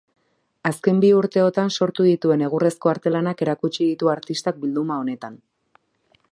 Azken 0.69 1.01
bi 1.03 1.11
urteotan 1.17 1.69
sortu 1.75 2.07
dituen 2.07 2.45
egurrezko 2.47 2.93
artelanak 2.93 3.45
erakutsi 3.47 3.81
ditu 3.91 4.13
artistak 4.17 4.61
bilduma 4.65 4.99
honetan. 5.05 5.41